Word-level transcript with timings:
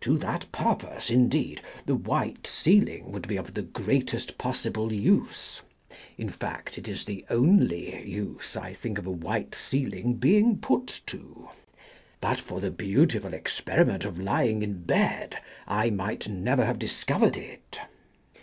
To 0.00 0.16
that 0.16 0.50
purpose, 0.50 1.10
indeed, 1.10 1.60
the 1.84 1.94
white 1.94 2.46
ceiling 2.46 3.12
would 3.12 3.28
be 3.28 3.36
of 3.36 3.52
the 3.52 3.60
greatest 3.60 4.38
possible 4.38 4.90
use; 4.94 5.60
in 6.16 6.30
fact 6.30 6.78
it 6.78 6.88
is 6.88 7.04
the 7.04 7.26
only 7.28 8.02
use 8.08 8.56
I 8.56 8.72
think 8.72 8.96
of 8.96 9.04
a 9.06 9.10
white 9.10 9.54
ceiling 9.54 10.14
being 10.14 10.56
put 10.56 11.02
to. 11.08 11.18
On 11.18 11.22
Lying 11.22 11.42
in 11.42 11.44
Bed 11.44 12.22
But 12.22 12.40
for 12.40 12.60
the 12.62 12.70
beautiful 12.70 13.34
experiment 13.34 14.06
of 14.06 14.18
lying 14.18 14.62
in 14.62 14.84
bed 14.84 15.36
I 15.66 15.90
might 15.90 16.30
never 16.30 16.64
have 16.64 16.78
discovered 16.78 17.36
it. 17.36 17.78